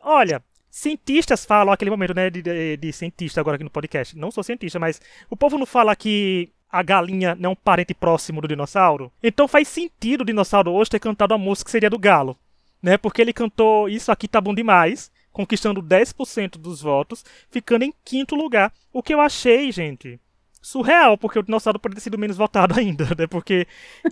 [0.04, 4.18] Olha, cientistas falam aquele momento, né, de, de, de, cientista agora aqui no podcast.
[4.18, 7.94] Não sou cientista, mas o povo não fala que a galinha não é um parente
[7.94, 9.12] próximo do dinossauro?
[9.22, 12.38] Então faz sentido o dinossauro hoje ter cantado a música que seria do galo,
[12.82, 12.98] né?
[12.98, 18.36] Porque ele cantou Isso Aqui Tá Bom Demais, conquistando 10% dos votos, ficando em quinto
[18.36, 18.74] lugar.
[18.94, 20.20] O que eu achei, gente,
[20.62, 23.28] surreal, porque o dinossauro poderia ter sido menos votado ainda, né?
[23.28, 23.68] Porque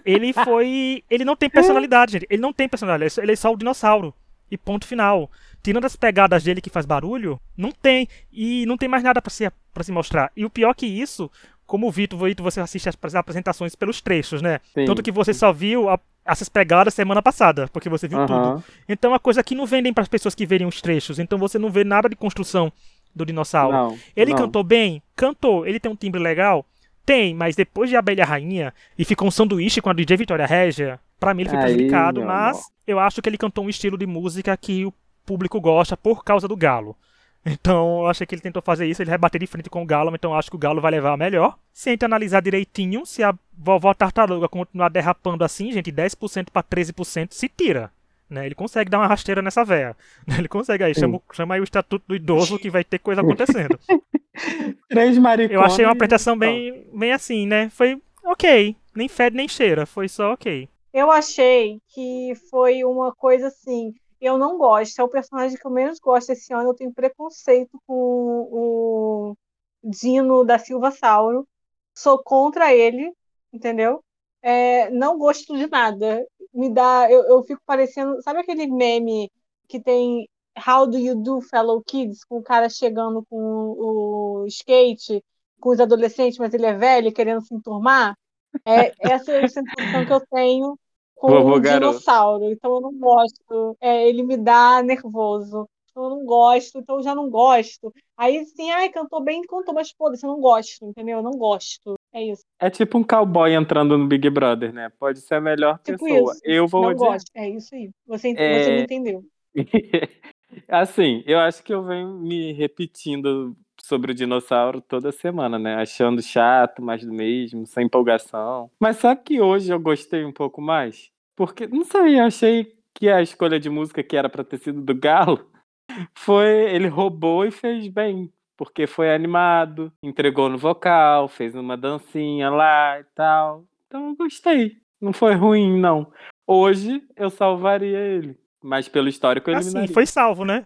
[0.05, 1.03] ele foi.
[1.09, 2.27] Ele não tem personalidade, gente.
[2.29, 4.13] Ele não tem personalidade, ele é só o dinossauro.
[4.51, 5.29] E ponto final.
[5.61, 8.07] Tirando as pegadas dele que faz barulho, não tem.
[8.31, 10.31] E não tem mais nada para se, pra se mostrar.
[10.35, 11.29] E o pior que isso,
[11.65, 14.59] como o Vitor, Vitor, você assiste as apresentações pelos trechos, né?
[14.73, 14.85] Sim.
[14.85, 18.25] Tanto que você só viu a, essas pegadas semana passada, porque você viu uhum.
[18.25, 18.63] tudo.
[18.87, 21.19] Então é uma coisa que não vendem para as pessoas que verem os trechos.
[21.19, 22.71] Então você não vê nada de construção
[23.13, 23.75] do dinossauro.
[23.75, 24.37] Não, ele não.
[24.37, 25.01] cantou bem?
[25.15, 25.65] Cantou.
[25.65, 26.65] Ele tem um timbre legal?
[27.05, 30.99] Tem, mas depois de Abelha Rainha e ficou um sanduíche com a DJ Vitória Régia,
[31.19, 34.55] pra mim ele foi prejudicado, mas eu acho que ele cantou um estilo de música
[34.55, 34.93] que o
[35.29, 36.97] público gosta por causa do galo.
[37.45, 39.85] Então, eu achei que ele tentou fazer isso, ele vai bater de frente com o
[39.85, 41.57] Galo, então eu acho que o Galo vai levar a melhor.
[41.71, 46.63] Se a gente analisar direitinho, se a vovó Tartaruga continuar derrapando assim, gente, 10% para
[46.63, 47.91] 13% se tira.
[48.29, 48.45] Né?
[48.45, 49.95] Ele consegue dar uma rasteira nessa véia.
[50.37, 53.79] Ele consegue aí, chama, chama aí o estatuto do idoso que vai ter coisa acontecendo.
[54.89, 55.55] Três maricones.
[55.55, 57.69] Eu achei uma apresentação bem, bem assim, né?
[57.69, 58.75] Foi ok.
[58.93, 60.67] Nem fede nem cheira, foi só ok.
[60.93, 64.99] Eu achei que foi uma coisa assim eu não gosto.
[64.99, 66.69] É o personagem que eu menos gosto esse ano.
[66.69, 69.37] Eu tenho preconceito com o
[69.83, 71.47] Dino da Silva Sauro.
[71.95, 73.11] Sou contra ele,
[73.53, 74.03] entendeu?
[74.41, 76.25] É, não gosto de nada.
[76.53, 77.11] Me dá.
[77.11, 78.21] Eu, eu fico parecendo.
[78.21, 79.31] Sabe aquele meme
[79.67, 80.27] que tem
[80.57, 82.23] How do you do, fellow kids?
[82.23, 85.23] Com o cara chegando com o skate,
[85.59, 88.17] com os adolescentes, mas ele é velho, querendo se enturmar?
[88.65, 90.77] É, essa é a sensação que eu tenho
[91.19, 92.45] com um dinossauro.
[92.45, 93.77] Então eu não gosto.
[93.81, 95.67] É, ele me dá nervoso.
[95.91, 97.93] Então eu não gosto, então eu já não gosto.
[98.15, 101.17] Aí sim, ai, cantou bem, cantou, mas foda-se, eu não gosto, entendeu?
[101.17, 101.95] Eu não gosto.
[102.13, 102.43] É isso.
[102.59, 104.89] É tipo um cowboy entrando no Big Brother, né?
[104.97, 106.31] Pode ser a melhor tipo pessoa.
[106.33, 106.41] Isso.
[106.45, 107.05] Eu vou não dizer...
[107.05, 107.31] gosto.
[107.35, 107.89] É isso aí.
[108.07, 108.63] Você, é...
[108.63, 109.23] você me entendeu.
[110.67, 113.55] assim, eu acho que eu venho me repetindo
[113.89, 115.75] sobre o dinossauro toda semana, né?
[115.75, 118.69] Achando chato, mais do mesmo, sem empolgação.
[118.79, 121.11] Mas só que hoje eu gostei um pouco mais.
[121.35, 124.81] Porque, não sei, eu achei que a escolha de música que era pra ter sido
[124.81, 125.49] do Galo
[126.13, 126.71] foi.
[126.73, 128.31] Ele roubou e fez bem.
[128.55, 133.63] Porque foi animado, entregou no vocal, fez uma dancinha lá e tal.
[133.87, 134.77] Então eu gostei.
[135.01, 136.11] Não foi ruim, não.
[136.45, 138.37] Hoje eu salvaria ele.
[138.61, 139.85] Mas pelo histórico eliminaria.
[139.85, 140.65] Assim, foi salvo, né?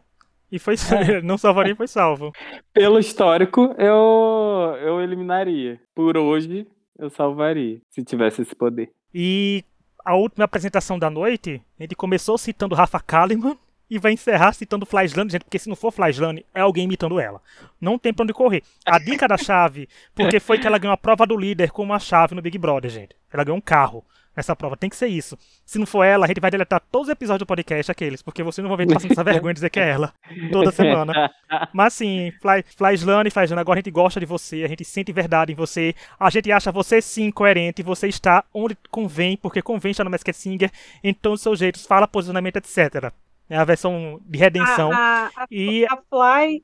[0.53, 1.19] E foi é.
[1.25, 2.31] não salvaria, foi salvo.
[2.71, 5.81] Pelo histórico, eu eu eliminaria.
[5.95, 6.67] Por hoje,
[6.99, 8.91] eu salvaria, se tivesse esse poder.
[9.11, 9.65] E
[10.05, 13.57] a última apresentação da noite, a gente começou citando Rafa Kalimann
[13.89, 17.41] e vai encerrar citando Flashland, gente, porque se não for Flashland, é alguém imitando ela.
[17.81, 18.61] Não tem pra onde correr.
[18.85, 21.97] A dica da chave, porque foi que ela ganhou a prova do líder com uma
[21.97, 23.15] chave no Big Brother, gente.
[23.31, 24.77] Ela ganhou um carro nessa prova.
[24.77, 25.37] Tem que ser isso.
[25.65, 28.43] Se não for ela, a gente vai deletar todos os episódios do podcast, aqueles, porque
[28.43, 30.13] vocês não vão ver passando essa vergonha de dizer que é ela
[30.51, 31.31] toda semana.
[31.73, 34.83] Mas sim, Fly, Fly Slane, Fly Slane, agora a gente gosta de você, a gente
[34.83, 39.61] sente verdade em você, a gente acha você sim coerente, você está onde convém, porque
[39.61, 40.71] convém estar no Masked Singer
[41.03, 43.11] em todos os seus jeitos, fala posicionamento, etc.
[43.49, 44.91] É a versão de redenção.
[44.91, 45.85] A, a, e...
[45.85, 46.63] a Fly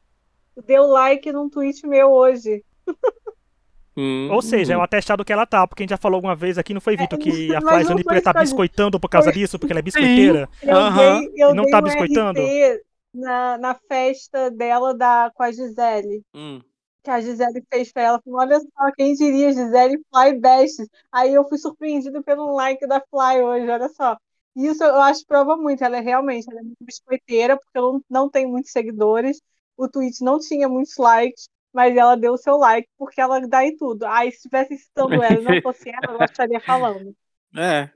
[0.66, 2.64] deu like num tweet meu hoje.
[4.02, 6.34] Hum, Ou seja, é o atestado que ela tá, porque a gente já falou alguma
[6.34, 9.74] vez aqui, não foi, Vitor, que a podia estar tá biscoitando por causa disso, porque
[9.74, 10.48] ela é biscoiteira?
[10.64, 10.96] Eu uhum.
[10.96, 12.40] dei, eu não tá biscoitando?
[13.14, 16.24] Na, na festa dela da, com a Gisele.
[16.34, 16.62] Hum.
[17.04, 18.22] Que a Gisele fez pra ela.
[18.24, 20.88] Falou, olha só, quem diria, Gisele Fly Best.
[21.12, 24.16] Aí eu fui surpreendido pelo like da Fly hoje, olha só.
[24.56, 25.84] Isso eu acho que prova muito.
[25.84, 29.42] Ela é realmente ela é muito biscoiteira, porque ela não, não tem muitos seguidores.
[29.76, 33.66] O tweet não tinha muitos likes mas ela deu o seu like porque ela dá
[33.66, 34.06] em tudo.
[34.06, 37.16] Aí, se tivesse citando ela e não fosse ela, ela estaria falando.
[37.56, 37.90] É.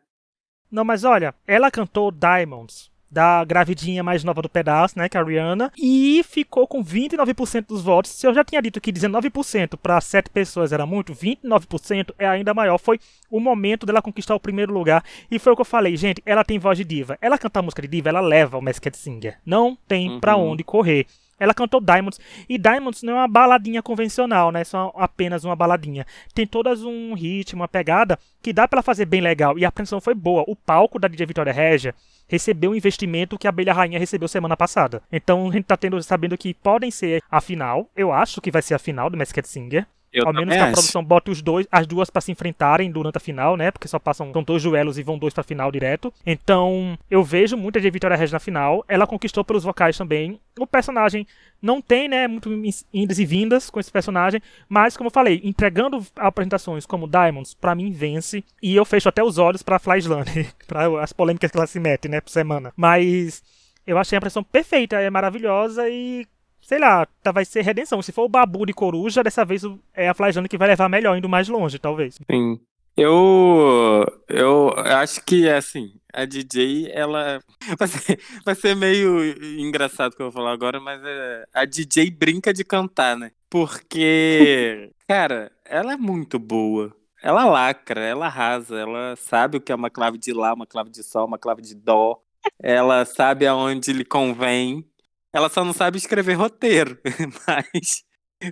[0.72, 5.20] Não, mas olha, ela cantou Diamonds da gravidinha mais nova do pedaço, né, que é
[5.20, 8.12] a Rihanna, e ficou com 29% dos votos.
[8.12, 12.56] Se eu já tinha dito que 19% para 7 pessoas era muito, 29% é ainda
[12.56, 12.80] maior.
[12.80, 16.24] Foi o momento dela conquistar o primeiro lugar, e foi o que eu falei, gente,
[16.26, 17.16] ela tem voz de diva.
[17.22, 19.38] Ela canta música de diva, ela leva o Masked Singer.
[19.46, 20.20] Não tem uhum.
[20.20, 21.06] para onde correr.
[21.44, 22.20] Ela cantou Diamonds.
[22.48, 24.64] E Diamonds não é uma baladinha convencional, né?
[24.64, 26.06] Só apenas uma baladinha.
[26.34, 29.60] Tem todas um ritmo, uma pegada que dá para fazer bem legal.
[29.60, 30.46] E a apresentação foi boa.
[30.48, 31.94] O palco da DJ Vitória Regia
[32.28, 35.04] recebeu o investimento que a Abelha Rainha recebeu semana passada.
[35.12, 37.90] Então a gente tá tendo, sabendo que podem ser a final.
[37.96, 39.86] Eu acho que vai ser a final do Masked Singer.
[40.14, 40.74] Eu Ao menos que a acho.
[40.74, 43.72] produção bote os dois, as duas para se enfrentarem durante a final, né?
[43.72, 46.14] Porque só passam são dois duelos e vão dois pra final direto.
[46.26, 48.86] Então, eu vejo muita de Vitória Regia na final.
[48.88, 50.40] Ela conquistou pelos vocais também.
[50.60, 51.26] O personagem
[51.60, 52.50] não tem, né, muito
[52.94, 57.74] indas e vindas com esse personagem, mas como eu falei, entregando apresentações como Diamonds, para
[57.74, 58.44] mim vence.
[58.62, 62.08] E eu fecho até os olhos para Flyslane, para as polêmicas que ela se mete,
[62.08, 62.72] né, por semana.
[62.76, 63.42] Mas
[63.88, 66.28] eu achei a impressão perfeita, é maravilhosa e
[66.64, 68.02] sei lá, tá, vai ser redenção.
[68.02, 69.62] Se for o Babu de Coruja, dessa vez
[69.94, 72.18] é a Flajana que vai levar melhor, indo mais longe, talvez.
[72.30, 72.60] Sim.
[72.96, 77.42] Eu, eu acho que, assim, a DJ, ela.
[77.80, 79.24] Vai ser, vai ser meio
[79.60, 83.32] engraçado o que eu vou falar agora, mas é, a DJ brinca de cantar, né?
[83.50, 86.94] Porque, cara, ela é muito boa.
[87.22, 90.92] Ela lacra, ela arrasa, ela sabe o que é uma clave de Lá, uma clave
[90.92, 92.22] de Sol, uma clave de Dó.
[92.62, 94.86] Ela sabe aonde lhe convém.
[95.34, 97.00] Ela só não sabe escrever roteiro,
[97.48, 98.04] mas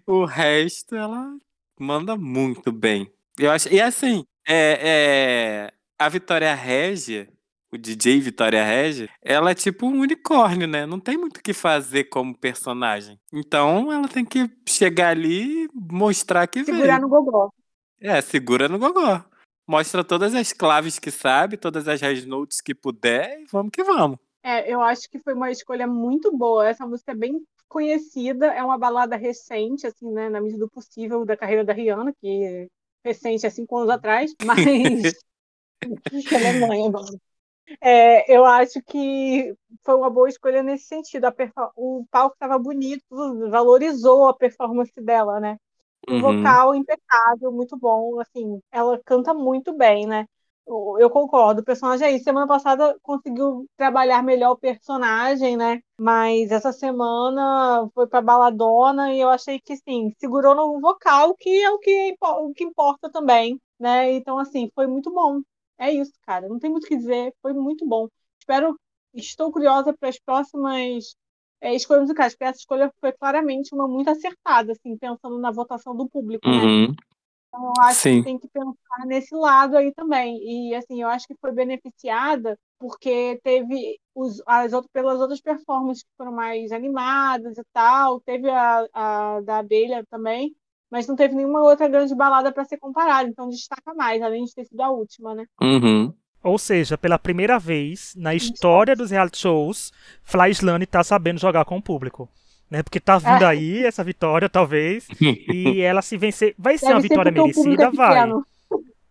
[0.07, 1.37] o resto ela
[1.79, 3.11] manda muito bem.
[3.37, 4.79] Eu acho, e assim, é,
[5.69, 7.29] é, a Vitória Régia,
[7.71, 10.85] o DJ Vitória Régia, ela é tipo um unicórnio, né?
[10.87, 13.19] Não tem muito o que fazer como personagem.
[13.31, 17.01] Então ela tem que chegar ali e mostrar que Segurar veio.
[17.01, 17.49] no gogó.
[17.99, 19.23] É, segura no gogó.
[19.67, 24.17] Mostra todas as claves que sabe, todas as notes que puder e vamos que vamos.
[24.43, 26.67] É, eu acho que foi uma escolha muito boa.
[26.67, 31.23] Essa música é bem conhecida, é uma balada recente, assim, né, na medida do possível,
[31.25, 32.67] da carreira da Rihanna, que é
[33.05, 34.57] recente, há cinco anos atrás, mas.
[36.33, 37.17] ela é mãe agora.
[37.79, 41.27] É, eu acho que foi uma boa escolha nesse sentido.
[41.75, 43.03] O palco estava bonito,
[43.49, 45.57] valorizou a performance dela, né?
[46.09, 46.19] Uhum.
[46.19, 48.19] vocal impecável, muito bom.
[48.19, 50.25] Assim, ela canta muito bem, né?
[50.67, 55.81] Eu concordo, o personagem aí, semana passada conseguiu trabalhar melhor o personagem, né?
[55.97, 61.49] Mas essa semana foi pra baladona e eu achei que, sim, segurou no vocal, que
[61.61, 64.11] é o que, o que importa também, né?
[64.13, 65.41] Então, assim, foi muito bom.
[65.77, 68.07] É isso, cara, não tem muito o que dizer, foi muito bom.
[68.39, 68.77] Espero,
[69.13, 71.15] estou curiosa para as próximas
[71.59, 75.95] é, escolhas musicais, porque essa escolha foi claramente uma muito acertada, assim, pensando na votação
[75.95, 76.57] do público, né?
[76.57, 76.87] uhum.
[76.89, 76.95] né?
[77.53, 78.19] Então, eu acho Sim.
[78.19, 80.37] que tem que pensar nesse lado aí também.
[80.41, 86.03] E, assim, eu acho que foi beneficiada porque teve os, as outras, pelas outras performances
[86.03, 88.21] que foram mais animadas e tal.
[88.21, 90.55] Teve a, a da abelha também,
[90.89, 93.27] mas não teve nenhuma outra grande balada para ser comparada.
[93.29, 95.45] Então, destaca mais, além de ter sido a última, né?
[95.61, 96.13] Uhum.
[96.41, 99.91] Ou seja, pela primeira vez na história dos reality shows,
[100.23, 102.29] Fly Slane tá sabendo jogar com o público
[102.71, 102.81] né?
[102.81, 103.47] Porque tá vindo é.
[103.47, 106.55] aí essa vitória, talvez, e ela se vencer.
[106.57, 107.83] Vai ser Deve uma vitória merecida?
[107.83, 108.29] É vai.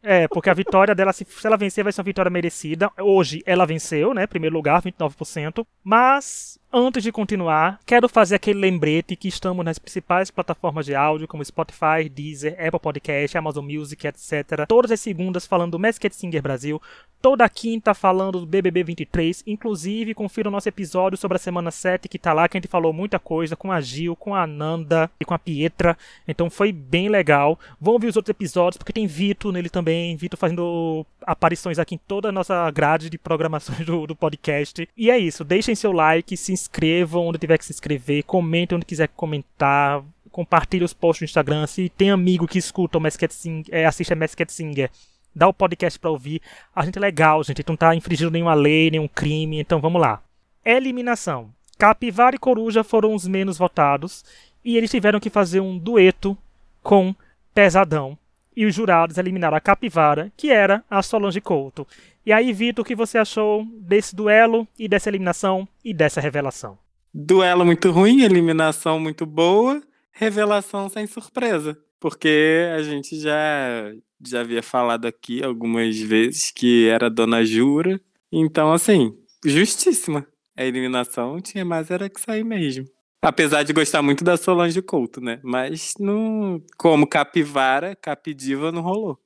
[0.03, 2.91] É, porque a vitória dela, se, se ela vencer, vai ser uma vitória merecida.
[2.99, 4.27] Hoje ela venceu, né?
[4.27, 5.67] Primeiro lugar, 29%.
[5.85, 11.27] Mas Antes de continuar, quero fazer aquele lembrete que estamos nas principais plataformas de áudio,
[11.27, 14.67] como Spotify, Deezer, Apple Podcast, Amazon Music, etc.
[14.69, 16.81] Todas as segundas falando do Masked Singer Brasil,
[17.21, 19.43] toda quinta falando do BBB 23.
[19.49, 22.71] Inclusive, confira o nosso episódio sobre a semana 7 que tá lá, que a gente
[22.71, 25.99] falou muita coisa com a Gil, com a Nanda e com a Pietra.
[26.29, 27.59] Então foi bem legal.
[27.81, 30.17] Vão ouvir os outros episódios, porque tem Vitor nele também.
[30.17, 34.89] Vitor fazendo aparições aqui em toda a nossa grade de programações do, do podcast.
[34.97, 38.87] E é isso, deixem seu like, se inscrevam onde tiver que se inscrever, comentem onde
[38.87, 41.67] quiser comentar, compartilhe os posts no Instagram.
[41.67, 44.91] Se tem amigo que escuta o Masked Singer, é, assiste a Masked Singer,
[45.35, 46.41] dá o podcast para ouvir.
[46.75, 47.65] A gente é legal, gente.
[47.67, 49.61] Não tá infringindo nenhuma lei, nenhum crime.
[49.61, 50.23] Então vamos lá.
[50.65, 51.51] Eliminação.
[51.79, 54.25] Capivara e Coruja foram os menos votados
[54.65, 56.37] e eles tiveram que fazer um dueto
[56.83, 57.15] com
[57.55, 58.19] Pesadão.
[58.61, 61.87] E os jurados eliminaram a Capivara, que era a Solange Couto.
[62.27, 66.77] E aí, Vitor, o que você achou desse duelo e dessa eliminação e dessa revelação?
[67.15, 71.75] Duelo muito ruim, eliminação muito boa, revelação sem surpresa.
[71.99, 77.99] Porque a gente já, já havia falado aqui algumas vezes que era Dona Jura.
[78.31, 80.27] Então, assim, justíssima.
[80.55, 82.85] A eliminação tinha mais era que sair mesmo.
[83.23, 85.41] Apesar de gostar muito da Solange Couto, né?
[85.43, 89.19] Mas não, como capivara, capidiva não rolou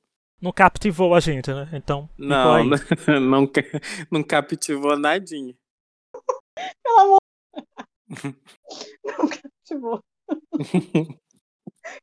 [0.45, 1.67] não captivou a gente, né?
[1.73, 2.07] Então.
[2.17, 2.77] Não, não,
[3.19, 3.51] não,
[4.11, 5.55] não captivou nadinha.
[6.83, 7.17] Pelo amor.
[9.03, 10.03] Não cativou.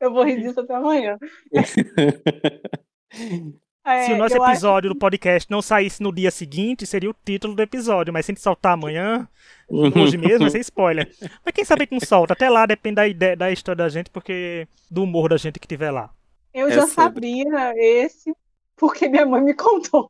[0.01, 1.17] Eu vou rir disso até amanhã.
[3.85, 4.95] É, se o nosso episódio acho...
[4.95, 8.35] do podcast não saísse no dia seguinte, seria o título do episódio, mas se a
[8.35, 9.29] gente soltar amanhã,
[9.69, 11.13] hoje mesmo, vai ser spoiler.
[11.45, 12.33] Mas quem sabe que não solta?
[12.33, 15.67] Até lá depende da, ideia, da história da gente, porque do humor da gente que
[15.67, 16.11] tiver lá.
[16.55, 17.43] Eu é já sobre.
[17.45, 18.33] sabia esse,
[18.77, 20.09] porque minha mãe me contou.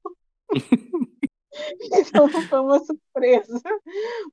[1.80, 3.60] então foi uma surpresa.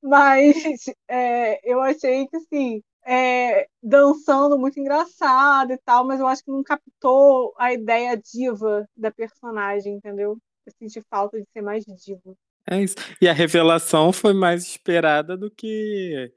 [0.03, 6.43] Mas é, eu achei que assim, é, dançando muito engraçado e tal, mas eu acho
[6.43, 10.37] que não captou a ideia diva da personagem, entendeu?
[10.65, 12.35] Eu senti falta de ser mais diva.
[12.69, 12.95] É isso.
[13.21, 16.31] E a revelação foi mais esperada do que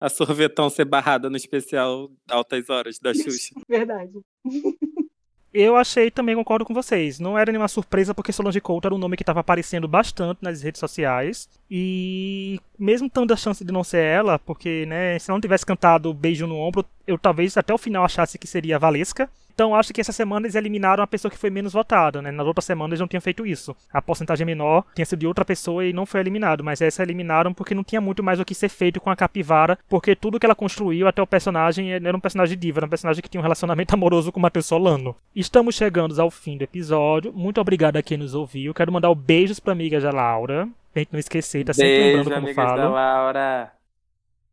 [0.00, 3.54] a sorvetão ser barrada no especial Altas Horas da Xuxa.
[3.68, 4.12] Verdade.
[5.52, 7.18] Eu achei também, concordo com vocês.
[7.18, 10.62] Não era nenhuma surpresa porque Solange Couto era um nome que estava aparecendo bastante nas
[10.62, 11.48] redes sociais.
[11.70, 16.12] E mesmo tendo a chance de não ser ela, porque né, se não tivesse cantado
[16.12, 19.30] Beijo no Ombro, eu talvez até o final achasse que seria a Valesca.
[19.58, 22.30] Então acho que essa semana eles eliminaram a pessoa que foi menos votada, né?
[22.30, 23.74] Nas outras semanas eles não tinham feito isso.
[23.92, 27.52] A porcentagem menor tinha sido de outra pessoa e não foi eliminado, mas essa eliminaram
[27.52, 30.46] porque não tinha muito mais o que ser feito com a capivara, porque tudo que
[30.46, 33.42] ela construiu até o personagem era um personagem diva, era um personagem que tinha um
[33.42, 35.16] relacionamento amoroso com o Matheus Solano.
[35.34, 37.32] Estamos chegando ao fim do episódio.
[37.32, 38.72] Muito obrigado a quem nos ouviu.
[38.72, 40.68] Quero mandar beijos pra amiga da Laura.
[40.92, 42.76] Pra gente não esquecer, tá sempre Beijo, lembrando como falo.
[42.76, 43.77] Da Laura.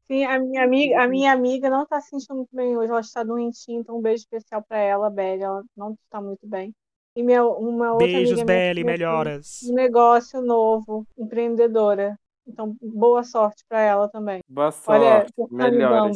[0.08, 3.00] Sim, a minha amiga, a minha amiga não está se sentindo muito bem hoje, ela
[3.00, 6.74] está doentinha, então um beijo especial para ela, Belle, ela não está muito bem.
[7.16, 9.62] E minha, uma outra Beijos, amiga Belle, melhoras.
[9.64, 12.20] Um negócio novo, empreendedora.
[12.48, 14.42] Então, boa sorte para ela também.
[14.48, 16.16] Boa sorte, Olha, melhoras.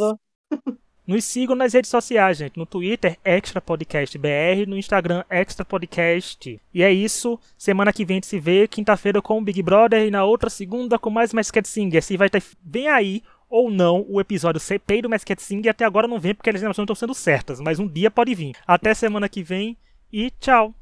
[1.08, 2.56] Nos sigam nas redes sociais, gente.
[2.56, 4.68] No Twitter, Extra Podcast BR.
[4.68, 6.62] No Instagram, Extra Podcast.
[6.72, 7.40] E é isso.
[7.58, 8.68] Semana que vem a gente se vê.
[8.68, 10.06] Quinta-feira com o Big Brother.
[10.06, 11.98] E na outra segunda com mais Masked Singer.
[11.98, 15.72] Assim vai ter bem aí ou não o episódio CPI do Masked Singer.
[15.72, 17.60] Até agora não vem porque as informações não estão sendo certas.
[17.60, 18.56] Mas um dia pode vir.
[18.68, 19.78] Até semana que vem.
[20.12, 20.74] E tchau.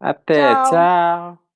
[0.00, 0.70] Até, tchau.
[0.70, 1.38] tchau.